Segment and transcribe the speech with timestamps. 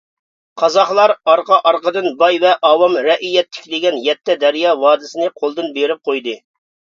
[0.59, 6.35] قازاقلار ئارقا-ئارقىدىن باي ۋە ئاۋام -رەئىيەت تىكلىگەن يەتتە دەريا ۋادىسىنى قولدىن بېرىپ قويدى.